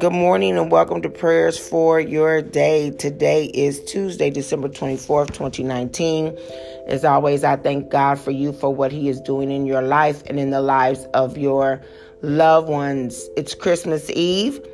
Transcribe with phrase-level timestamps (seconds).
[0.00, 2.90] Good morning and welcome to prayers for your day.
[2.90, 6.38] Today is Tuesday, December 24th, 2019.
[6.86, 10.22] As always, I thank God for you for what He is doing in your life
[10.24, 11.82] and in the lives of your
[12.22, 13.28] loved ones.
[13.36, 14.66] It's Christmas Eve.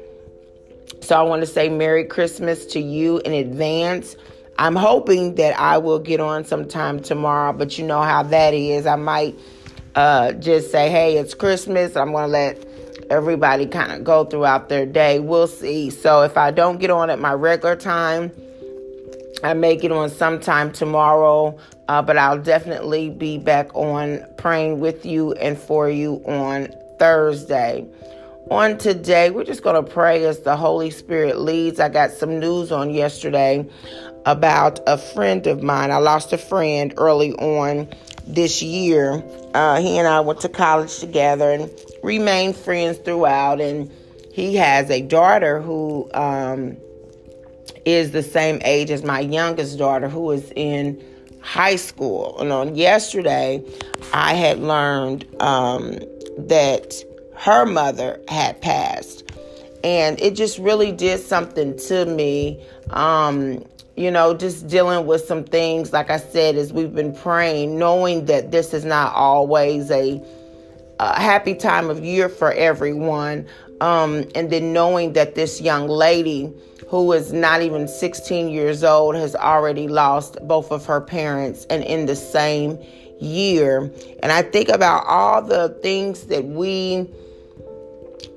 [1.00, 4.14] So I want to say Merry Christmas to you in advance.
[4.61, 8.86] I'm hoping that I will get on sometime tomorrow, but you know how that is.
[8.86, 9.36] I might
[9.96, 11.96] uh, just say, hey, it's Christmas.
[11.96, 12.66] I'm going to let
[13.10, 15.20] everybody kind of go throughout their day.
[15.20, 15.91] We'll see.
[15.91, 18.32] So if I don't get on at my regular time,
[19.45, 25.05] I may get on sometime tomorrow, uh, but I'll definitely be back on praying with
[25.05, 27.87] you and for you on Thursday.
[28.51, 31.80] On today, we're just going to pray as the Holy Spirit leads.
[31.80, 33.68] I got some news on yesterday
[34.24, 35.91] about a friend of mine.
[35.91, 37.88] I lost a friend early on
[38.27, 39.23] this year.
[39.55, 41.71] Uh, he and I went to college together and
[42.03, 43.61] remained friends throughout.
[43.61, 43.91] And
[44.33, 46.77] he has a daughter who um,
[47.85, 51.02] is the same age as my youngest daughter, who is in
[51.41, 52.38] high school.
[52.41, 53.65] And on yesterday,
[54.13, 55.99] I had learned um,
[56.38, 56.95] that
[57.37, 59.23] her mother had passed.
[59.85, 62.61] And it just really did something to me.
[62.90, 63.65] Um,
[63.97, 68.27] you know, just dealing with some things, like I said, as we've been praying, knowing
[68.27, 70.22] that this is not always a,
[71.00, 73.47] a happy time of year for everyone.
[73.81, 76.53] Um, and then knowing that this young lady,
[76.89, 81.83] who is not even 16 years old, has already lost both of her parents and
[81.83, 82.78] in the same
[83.19, 83.91] year.
[84.22, 87.09] And I think about all the things that we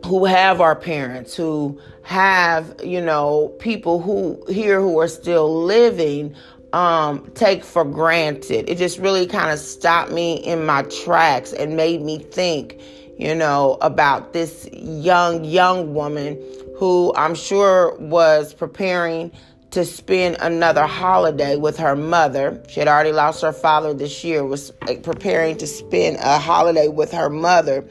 [0.06, 6.36] who have our parents, who have, you know, people who here who are still living
[6.74, 8.70] um, take for granted.
[8.70, 12.80] It just really kind of stopped me in my tracks and made me think,
[13.18, 16.42] you know, about this young, young woman
[16.78, 19.32] who I'm sure was preparing
[19.72, 22.64] to spend another holiday with her mother.
[22.70, 24.72] She had already lost her father this year, was
[25.04, 27.88] preparing to spend a holiday with her mother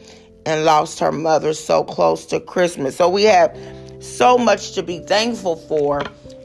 [0.49, 2.97] and lost her mother so close to Christmas.
[2.97, 3.55] So we have
[4.01, 6.03] so much to be thankful for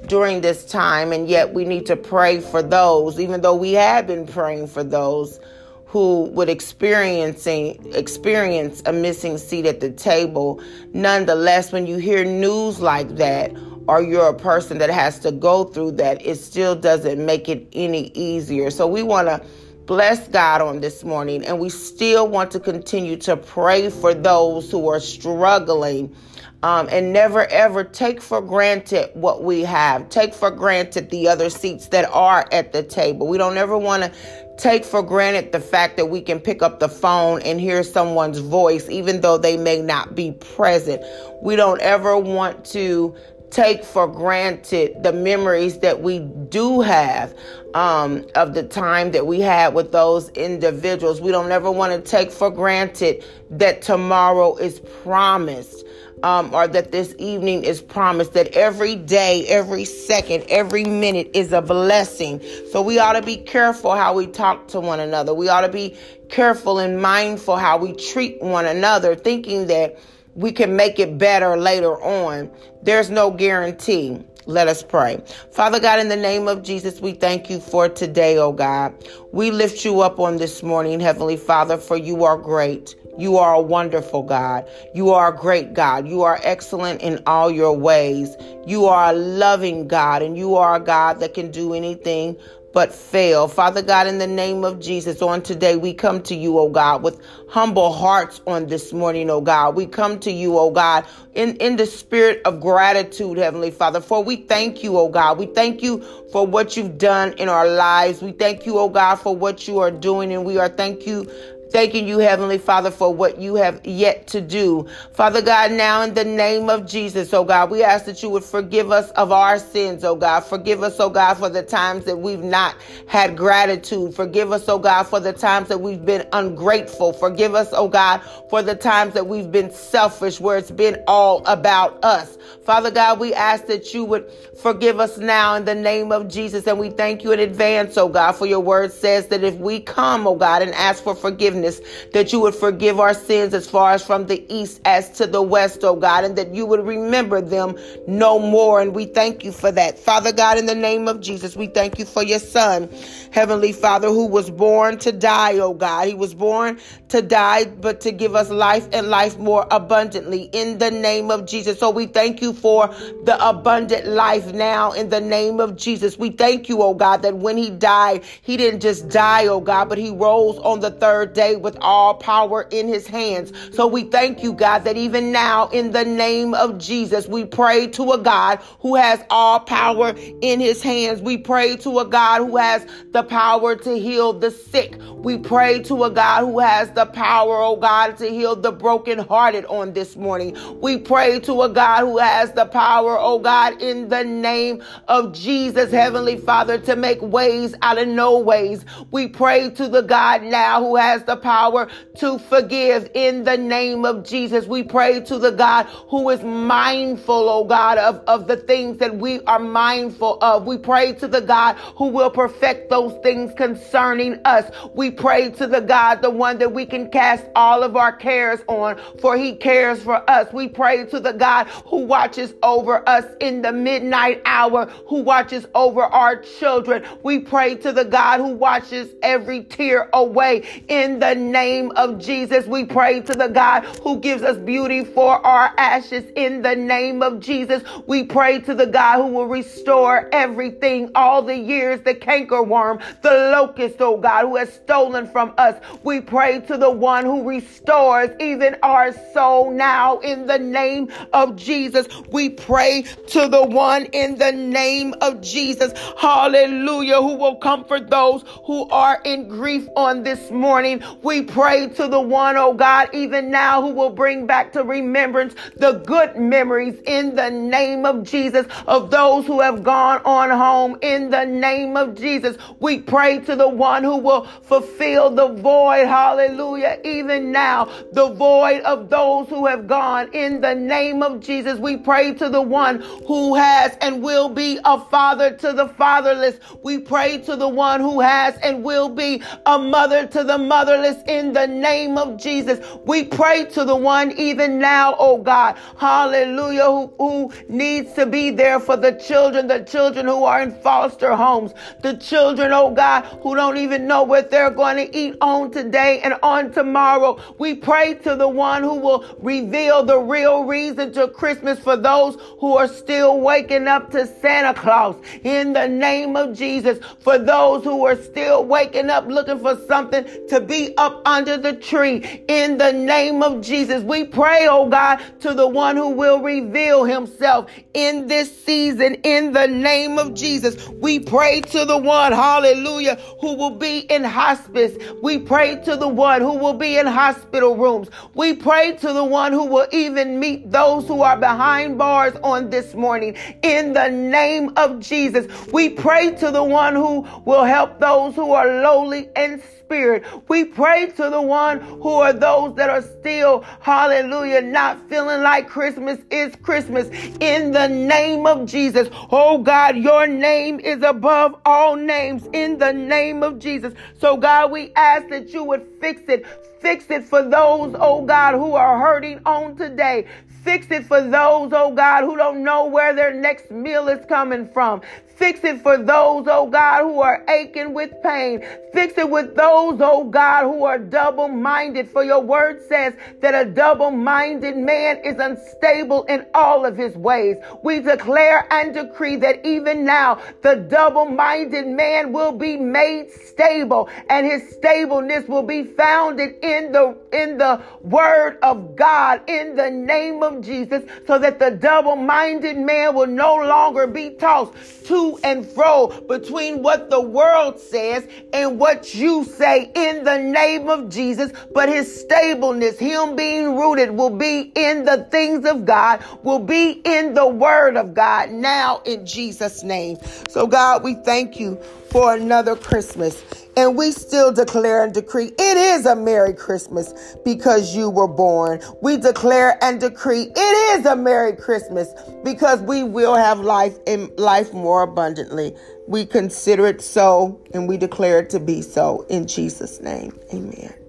[0.07, 4.05] during this time, and yet we need to pray for those, even though we have
[4.05, 5.39] been praying for those
[5.85, 10.61] who would experiencing experience a missing seat at the table.
[10.91, 13.53] Nonetheless, when you hear news like that,
[13.87, 17.65] or you're a person that has to go through that, it still doesn't make it
[17.71, 18.69] any easier.
[18.69, 19.41] So we want to
[19.85, 24.71] bless God on this morning, and we still want to continue to pray for those
[24.71, 26.15] who are struggling.
[26.61, 30.07] Um, and never ever take for granted what we have.
[30.07, 33.27] Take for granted the other seats that are at the table.
[33.27, 34.13] We don't ever want to
[34.57, 38.39] take for granted the fact that we can pick up the phone and hear someone's
[38.39, 41.03] voice, even though they may not be present.
[41.41, 43.13] We don't ever want to
[43.53, 47.37] take for granted the memories that we do have
[47.75, 51.21] um, of the time that we had with those individuals.
[51.21, 55.85] We don't ever want to take for granted that tomorrow is promised.
[56.23, 61.51] Um, or that this evening is promised, that every day, every second, every minute is
[61.51, 62.41] a blessing.
[62.71, 65.33] So we ought to be careful how we talk to one another.
[65.33, 65.97] We ought to be
[66.29, 69.99] careful and mindful how we treat one another, thinking that
[70.35, 72.51] we can make it better later on.
[72.81, 74.19] There's no guarantee.
[74.45, 75.23] Let us pray.
[75.51, 78.93] Father God, in the name of Jesus, we thank you for today, oh God.
[79.31, 82.95] We lift you up on this morning, Heavenly Father, for you are great.
[83.17, 84.67] You are a wonderful God.
[84.93, 86.07] You are a great God.
[86.07, 88.35] You are excellent in all your ways.
[88.65, 92.35] You are a loving God, and you are a God that can do anything
[92.73, 93.47] but fail.
[93.47, 97.03] Father God, in the name of Jesus, on today, we come to you, oh God,
[97.03, 99.75] with humble hearts on this morning, oh God.
[99.75, 104.23] We come to you, oh God, in, in the spirit of gratitude, Heavenly Father, for
[104.23, 105.37] we thank you, oh God.
[105.37, 108.21] We thank you for what you've done in our lives.
[108.21, 111.31] We thank you, oh God, for what you are doing, and we are thank you
[111.73, 114.87] Thanking you, Heavenly Father, for what you have yet to do.
[115.13, 118.45] Father God, now in the name of Jesus, oh God, we ask that you would
[118.45, 120.41] forgive us of our sins, oh God.
[120.41, 122.77] Forgive us, oh God, for the times that we've not
[123.07, 124.15] had gratitude.
[124.15, 127.13] Forgive us, oh God, for the times that we've been ungrateful.
[127.13, 131.43] Forgive us, oh God, for the times that we've been selfish, where it's been all
[131.47, 132.37] about us.
[132.65, 134.31] Father God, we ask that you would
[134.61, 136.65] forgive us now in the name of Jesus.
[136.67, 139.79] And we thank you in advance, oh God, for your word says that if we
[139.81, 143.69] come, oh God, and ask for forgiveness, forgiveness, that you would forgive our sins as
[143.69, 146.85] far as from the east as to the west, oh God, and that you would
[146.85, 147.77] remember them
[148.07, 148.81] no more.
[148.81, 149.97] And we thank you for that.
[149.97, 152.89] Father God, in the name of Jesus, we thank you for your son,
[153.31, 156.07] Heavenly Father, who was born to die, oh God.
[156.07, 156.79] He was born
[157.09, 161.45] to die, but to give us life and life more abundantly in the name of
[161.45, 161.79] Jesus.
[161.79, 166.17] So we thank you for the abundant life now in the name of Jesus.
[166.17, 169.89] We thank you, oh God, that when he died, he didn't just die, oh God,
[169.89, 173.51] but he rose on the third day with all power in his hands.
[173.75, 177.87] So we thank you, God, that even now in the name of Jesus, we pray
[177.87, 181.21] to a God who has all power in his hands.
[181.21, 184.97] We pray to a God who has the power to heal the sick.
[185.11, 189.65] We pray to a God who has the power, oh God, to heal the brokenhearted
[189.65, 190.57] on this morning.
[190.81, 195.33] We pray to a God who has the power, oh God, in the name of
[195.33, 198.83] Jesus, Heavenly Father, to make ways out of no ways.
[199.11, 201.87] We pray to the God now who has the power
[202.19, 204.65] to forgive in the name of Jesus.
[204.65, 209.15] We pray to the God who is mindful, oh God, of, of the things that
[209.15, 210.65] we are mindful of.
[210.65, 214.69] We pray to the God who will perfect those things concerning us.
[214.93, 218.61] We pray to the God, the one that we can cast all of our cares
[218.67, 220.51] on, for he cares for us.
[220.53, 225.65] We pray to the God who watches over us in the midnight hour, who watches
[225.75, 227.03] over our children.
[227.23, 232.65] We pray to the God who watches every tear away in the name of Jesus.
[232.67, 237.23] We pray to the God who gives us beauty for our ashes in the name
[237.23, 237.81] of Jesus.
[238.07, 243.31] We pray to the God who will restore everything, all the years the cankerworm, the
[243.31, 245.81] locust, oh God, who has stolen from us.
[246.03, 251.55] We pray to the one who restores even our soul now in the name of
[251.55, 252.05] Jesus.
[252.31, 255.93] We pray to the one in the name of Jesus.
[256.17, 257.21] Hallelujah.
[257.21, 261.01] Who will comfort those who are in grief on this morning.
[261.21, 265.55] We pray to the one, oh God, even now who will bring back to remembrance
[265.77, 270.97] the good memories in the name of Jesus of those who have gone on home
[271.01, 272.57] in the name of Jesus.
[272.79, 276.05] We pray to the one who will fulfill the void.
[276.07, 276.99] Hallelujah.
[277.03, 281.79] Even now, the void of those who have gone in the name of Jesus.
[281.79, 286.57] We pray to the one who has and will be a father to the fatherless.
[286.83, 291.02] We pray to the one who has and will be a mother to the motherless
[291.27, 292.79] in the name of Jesus.
[293.05, 298.51] We pray to the one even now, oh God, hallelujah, who, who needs to be
[298.51, 303.23] there for the children, the children who are in foster homes, the children, oh God,
[303.41, 307.39] who don't even know what they're going to eat on today and on tomorrow.
[307.57, 312.37] We pray to the one who will reveal the real reason to Christmas for those
[312.59, 316.99] who are still waking up to Santa Claus in the name of Jesus.
[317.19, 321.73] For those who are still waking up looking for something to be up under the
[321.73, 324.03] tree in the name of Jesus.
[324.03, 329.53] We pray, oh God, to the one who will reveal himself in this season in
[329.53, 330.87] the name of Jesus.
[330.89, 334.97] We pray to the one, hallelujah, who will be in hospice.
[335.21, 338.09] We pray to the one who will be in hospital rooms.
[338.33, 342.69] We pray to the one who will even meet those who are behind bars on
[342.69, 345.47] this morning in the name of Jesus.
[345.71, 350.23] We pray to the one who will help those who are lowly and spirit.
[350.47, 355.67] We pray to the one who are those that are still, hallelujah, not feeling like
[355.67, 357.07] Christmas is Christmas
[357.39, 359.09] in the name of Jesus.
[359.31, 363.93] Oh God, your name is above all names in the name of Jesus.
[364.19, 366.45] So God, we ask that you would fix it.
[366.81, 370.27] Fix it for those, oh God, who are hurting on today.
[370.63, 374.67] Fix it for those, oh God, who don't know where their next meal is coming
[374.69, 375.01] from.
[375.35, 378.63] Fix it for those, oh God, who are aching with pain.
[378.93, 382.07] Fix it with those, oh God, who are double minded.
[382.07, 387.15] For your word says that a double minded man is unstable in all of his
[387.15, 387.57] ways.
[387.83, 394.09] We declare and decree that even now the double minded man will be made stable
[394.29, 399.89] and his stableness will be founded in the, in the word of God in the
[399.89, 404.73] name Jesus so that the double minded man will no longer be tossed
[405.05, 410.89] to and fro between what the world says and what you say in the name
[410.89, 411.51] of Jesus.
[411.73, 417.01] But his stableness, him being rooted, will be in the things of God, will be
[417.03, 420.17] in the word of God now in Jesus' name.
[420.49, 421.79] So, God, we thank you
[422.13, 423.43] for another Christmas.
[423.75, 428.81] And we still declare and decree it is a Merry Christmas because you were born.
[429.01, 434.29] We declare and decree it is a Merry Christmas because we will have life and
[434.37, 435.75] life more abundantly.
[436.07, 440.39] We consider it so and we declare it to be so in Jesus' name.
[440.53, 441.02] Amen.